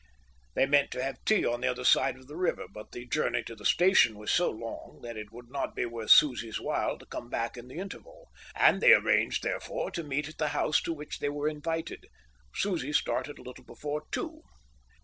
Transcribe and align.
They 0.55 0.65
meant 0.65 0.89
to 0.93 1.03
have 1.03 1.23
tea 1.25 1.45
on 1.45 1.61
the 1.61 1.67
other 1.67 1.83
side 1.83 2.15
of 2.17 2.25
the 2.25 2.35
river, 2.35 2.65
but 2.67 2.91
the 2.91 3.05
journey 3.05 3.43
to 3.43 3.55
the 3.55 3.65
station 3.67 4.17
was 4.17 4.31
so 4.31 4.49
long 4.49 5.01
that 5.03 5.15
it 5.15 5.31
would 5.31 5.51
not 5.51 5.75
be 5.75 5.85
worth 5.85 6.09
Susie's 6.09 6.59
while 6.59 6.97
to 6.97 7.05
come 7.05 7.29
back 7.29 7.55
in 7.55 7.67
the 7.67 7.77
interval; 7.77 8.31
and 8.55 8.81
they 8.81 8.93
arranged 8.95 9.43
therefore 9.43 9.91
to 9.91 10.03
meet 10.03 10.27
at 10.27 10.39
the 10.39 10.47
house 10.57 10.81
to 10.81 10.93
which 10.93 11.19
they 11.19 11.29
were 11.29 11.47
invited. 11.47 12.07
Susie 12.55 12.93
started 12.93 13.37
a 13.37 13.43
little 13.43 13.63
before 13.63 14.05
two. 14.11 14.41